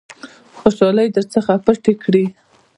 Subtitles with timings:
[0.57, 2.25] خوشالۍ در څخه پټې کړي.